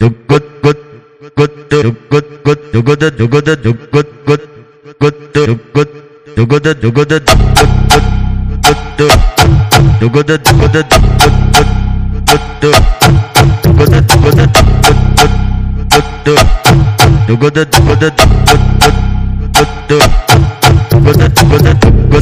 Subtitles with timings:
[0.00, 0.08] Do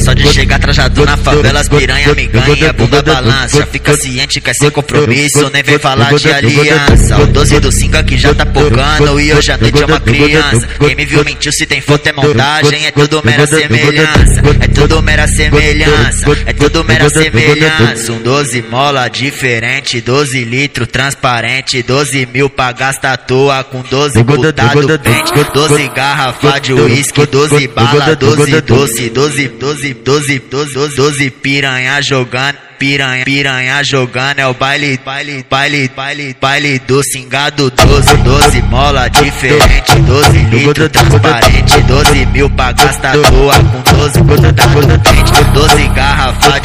[0.09, 3.67] só de chegar trajado na favela, as piranha me ganha, bunda balança.
[3.67, 7.19] Fica ciente, quer ser compromisso, nem vem falar de aliança.
[7.19, 10.67] O 12 do 5 aqui já tá pocando e hoje a noite é uma criança.
[10.79, 14.41] Quem me viu mentiu, se tem foto é montagem, é tudo mera semelhança.
[14.61, 18.13] É tudo mera semelhança, é tudo mera semelhança.
[18.13, 24.23] Um 12 mola diferente, 12 litro transparente, 12 mil pra gastar à toa com 12
[24.23, 30.97] botado pente, 12 garrafa de uísque, 12 bala, 12 doce, 12, 12, 12, 12, 12,
[30.97, 37.71] 12 piranha jogando piranha, piranha jogando é o baile, baile, baile, baile, baile do cingado
[37.71, 45.01] 12, 12 mola diferente, 12 litro transparente, 12 mil pra gastar toa com 12 botado
[45.03, 45.98] quente, 12 garrafa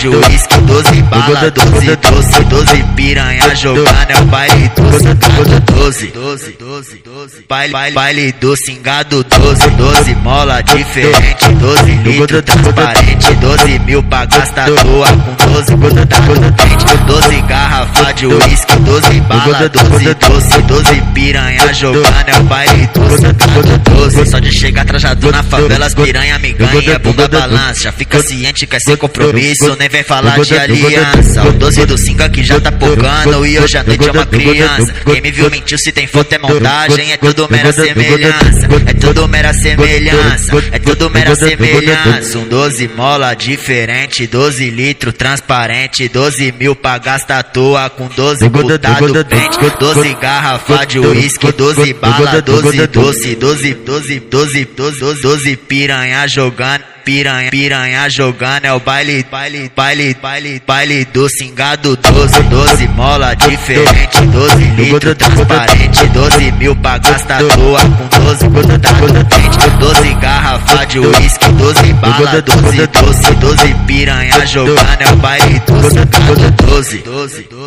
[0.03, 6.07] de uísque, 12 bala, 12 doce, 12 piranha jogando é o baile do cingado 12,
[6.07, 13.33] 12, 12, 12, baile, baile, baile do cingado 12, 12 mola diferente, 12 litro transparente,
[13.35, 17.41] 12 mil pra gastar toa com 12 botado quente, 12
[17.83, 24.25] garrafa de uísque, 12 bala, 12 doce, 12 piranha jogando é o baile do 12,
[24.29, 28.65] só de chegar trajado na favela, as piranha me ganha, bunda balança, já fica ciente,
[28.65, 31.43] quer ser compromisso, nem vem falar de aliança.
[31.43, 34.93] O 12 do 5 aqui já tá pocando e hoje a noite é uma criança.
[35.05, 39.27] Quem me viu mentiu, se tem foto é montagem, é tudo mera semelhança, é tudo
[39.27, 42.37] mera semelhança, é tudo mera semelhança.
[42.37, 48.49] Um 12 mola diferente, 12 litro transparente, 12 mil pra gastar à toa com 12
[48.49, 55.55] botado pente, 12 garrafa de uísque, 12 bala, 12 doce, 12, 12, 12, 12, 12
[55.57, 62.43] piranha jogando piranha, piranha jogando é o baile, baile, baile, baile, baile do cingado 12,
[62.43, 69.69] 12 mola diferente, 12 litro transparente, 12 mil pra gastar toa com 12 botado quente,
[69.79, 75.89] 12 garrafa de uísque, 12 bala, 12 doce, 12 piranha jogando é o baile do
[75.89, 77.62] cingado 12, 12, 12.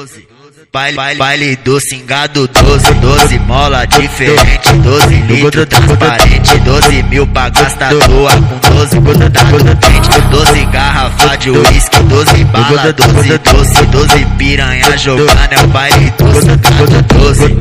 [0.77, 7.95] Baile, baile, do cingado 12, 12 mola diferente, 12 litro transparente, 12 mil pra gastar
[7.95, 14.99] toa com 12 botado quente, 12 garrafa de uísque, 12 bala, 12 doce, 12 piranha
[14.99, 17.57] jogando é o baile do cingado 12.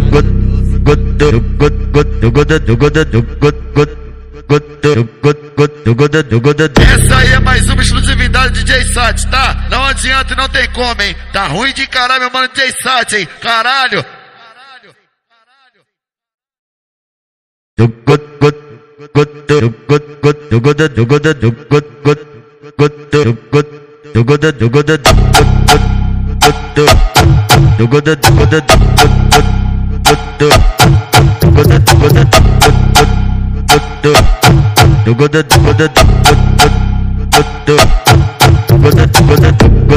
[6.81, 7.81] Essa aí é mais uma
[8.49, 9.67] de DJ Sat, tá?
[9.69, 11.15] Não adianta e não tem como, hein?
[11.31, 13.27] Tá ruim de caralho, meu mano DJ Sat, hein?
[13.41, 14.05] Caralho!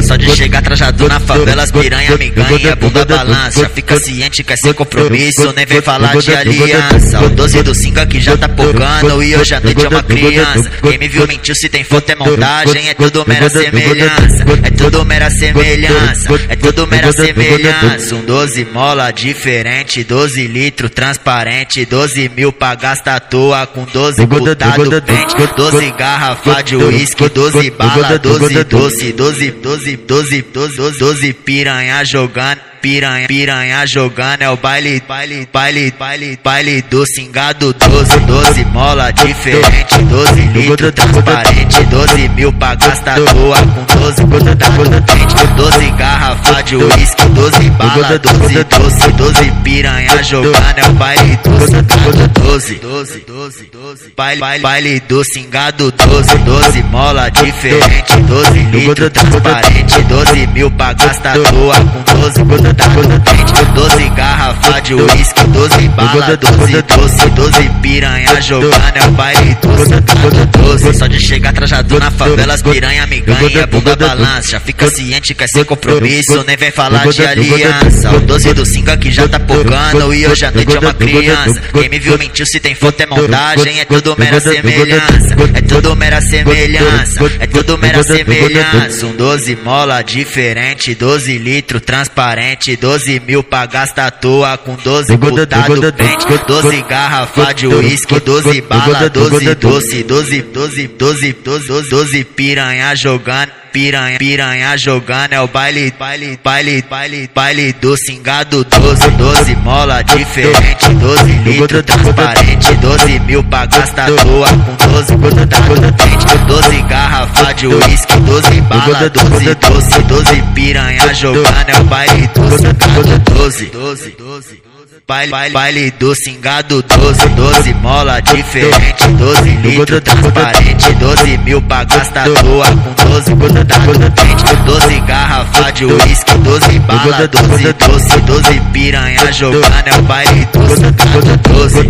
[0.09, 3.61] Só de chegar trajado na favela, as piranha me ganha, bunda balança.
[3.61, 7.21] Já fica ciente, quer ser compromisso, nem vem falar de aliança.
[7.21, 10.71] O 12 do 5 aqui já tá pocando e hoje a noite é uma criança.
[10.83, 14.45] Quem me viu mentiu, se tem foto é montagem, é tudo mera semelhança.
[14.63, 18.15] É tudo mera semelhança, é tudo mera semelhança.
[18.15, 24.25] Um 12 mola diferente, 12 litro transparente, 12 mil pra gastar à toa com 12
[24.25, 30.99] botado pente, 12 garrafa de uísque, 12 bala, 12 doce, 12, 12, 12, 12, 12,
[30.99, 37.73] 12 piranha jogando piranha, piranha jogando é o baile, baile, baile, baile, baile do cingado
[37.73, 44.25] 12, 12 mola diferente, 12 litro transparente, 12 mil pra gastar à toa com 12
[44.25, 50.93] botado quente, 12 garrafa de uísque, 12 bala, 12 doce, 12 piranha jogando é o
[50.93, 57.29] baile do cingado 12, 12, 12, 12, baile, baile, baile do cingado 12, 12 mola
[57.31, 64.09] diferente, 12 litro transparente, 12 mil pra gastar à toa com 12 botado quente, 12
[64.11, 70.47] garrafa de uísque, 12 bala, 12 doce, 12 piranha jogando é o baile do cingado
[70.47, 70.95] 12.
[70.95, 74.51] Só de chegar trajado na favela, as piranha me ganha, bunda balança.
[74.51, 78.11] Já fica ciente, quer ser compromisso, nem vem falar de aliança.
[78.15, 81.61] O 12 do 5 aqui já tá pogando e hoje à noite é uma criança.
[81.73, 85.37] Quem me viu mentiu, se tem foto é montagem, é tudo mera semelhança.
[85.55, 89.07] É tudo mera semelhança, é tudo mera semelhança.
[89.07, 95.93] Um 12 mola diferente, 12 litros transparente, 12 mil pra gastar toa com 12 putado
[95.93, 102.95] pente, 12 garrafa de uísque, 12 bala, 12 doce, 12, 12, 12, 12, 12 piranha
[102.95, 109.57] jogando piranha, piranha jogando é o baile, baile, baile, baile, baile do cingado 12, 12
[109.57, 116.83] mola diferente, 12 litros transparente, 12 mil pra gastar toa com 12 grudado dente, 12
[116.83, 123.19] garrafa de uísque, 12 bala, 12 doce, 12 piranha jogando é o baile do cingado
[123.35, 124.68] 12, 12, 12.
[125.09, 131.83] Baile, baile, baile do cingado 12, 12 mola diferente, 12 litros transparente, 12 mil pra
[131.85, 138.61] gastar toa com 12 grudado dente, 12 garrafa de uísque, 12 bala, 12 doce, 12
[138.71, 141.89] piranha jogando é o baile do cingado 12.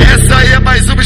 [0.00, 1.02] Essa aí é mais uma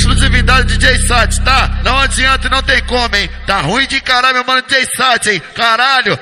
[0.47, 1.81] de DJ Sat, tá?
[1.85, 3.29] Não adianta e não tem como, hein?
[3.47, 5.43] Tá ruim de caralho, meu mano DJ Sat, hein?
[5.55, 6.19] Caralho!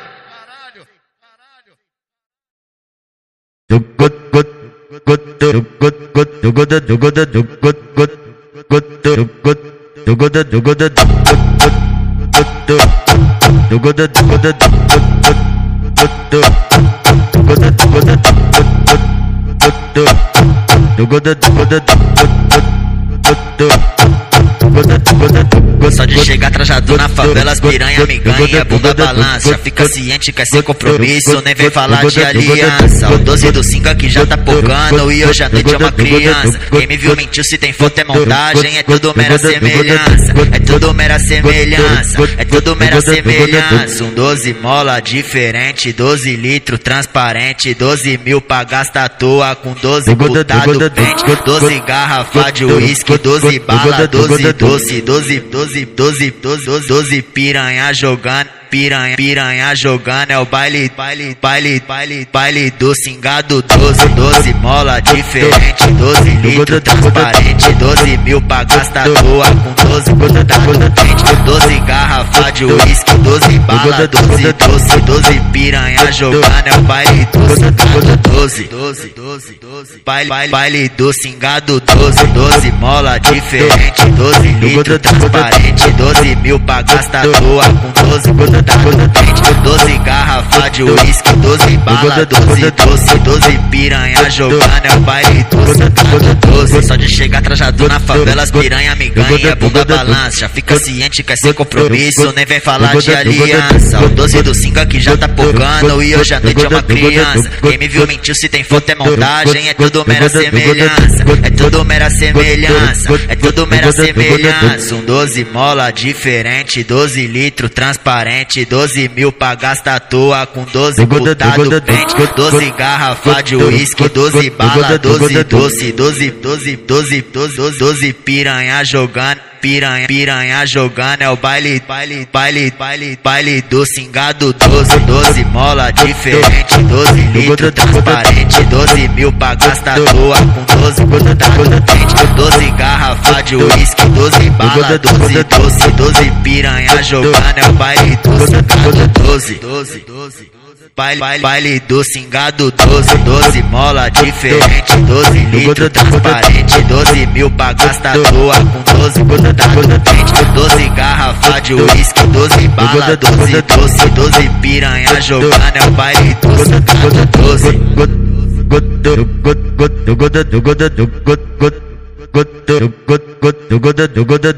[25.90, 29.56] Só de chegar trajado na favela, as piranha me ganha, bunda balança.
[29.58, 33.10] Fica ciente, quer ser compromisso, nem vem falar de aliança.
[33.10, 36.58] O 12 do 5 aqui já tá pocando e hoje à noite é uma criança.
[36.70, 40.34] Quem me viu mentiu, se tem foto é montagem, é tudo mera semelhança.
[40.52, 44.04] É tudo mera semelhança, é tudo mera semelhança.
[44.04, 50.16] Um 12 mola diferente, 12 litros transparente, 12 mil pra gastar à toa com 12
[50.16, 57.22] putado pente, 12 garrafa de uísque, 12 bala, 12 doce, 12, 12, 12, 12, 12
[57.22, 64.08] piranha jogando piranha, piranha jogando é o baile, baile, baile, baile, baile do cingado 12,
[64.08, 71.36] 12 mola diferente, 12 litros transparente, 12 mil pra gastar toa com 12 grudado dente,
[71.44, 77.54] 12 garrafa de uísque, 12 bala, 12 doce, 12 piranha jogando é o baile do
[77.54, 79.52] cingado 12, 12, 12,
[79.84, 86.58] 12, baile, baile, baile do cingado 12, 12 mola diferente, 12 litros transparente, 12 mil
[86.60, 93.18] pra gastar toa com 12 grudado dente, 12 garrafa de uísque, 12 bala, 12 doce,
[93.18, 96.82] 12 piranha jogando é o baile do cingado 12.
[96.82, 100.40] Só de chegar trajado na favela, as piranha me ganha, bunda balança.
[100.40, 104.00] Já fica ciente, quer ser compromisso, nem vem falar de aliança.
[104.00, 107.50] O 12 do 5 aqui já tá pocando e hoje à noite é uma criança.
[107.60, 111.24] Quem me viu mentiu, se tem foto é montagem, é tudo mera semelhança.
[111.42, 114.94] É tudo mera semelhança, é tudo mera semelhança.
[114.94, 121.06] Um 12 mola diferente, 12 litros transparente, 12 mil pra gastar à toa com 12
[121.06, 128.12] putado pente, 12 garrafa de uísque, 12 bala, 12 doce, 12, 12, 12, 12, 12
[128.12, 134.98] piranha jogando piranha, piranha jogando é o baile, baile, baile, baile, baile do cingado 12,
[134.98, 142.26] 12 mola diferente, 12 litros transparente, 12 mil pra gastar toa com 12 grudado dente,
[142.36, 148.46] 12 garrafa de uísque, 12 bala, 12 doce, 12 piranha jogando é o baile do
[148.46, 150.53] cingado 12, 12, 12.
[150.96, 157.72] Baile, baile, baile do cingado 12, 12 mola diferente, 12 litros transparente, 12 mil pra
[157.72, 164.48] gastar toa com 12 grudado dente, 12 garrafa de uísque, 12 bala, 12 doce, 12
[164.62, 167.74] piranha jogando é o baile do cingado 12.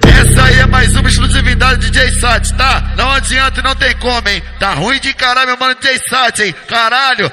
[0.07, 1.09] Essa aí é mais uma
[1.57, 2.93] exclusividade de DJ Sat, tá?
[2.97, 4.43] Não adianta não tem como, hein?
[4.59, 6.55] Tá ruim de caralho, meu mano DJ Sat, hein?
[6.69, 7.31] Caralho!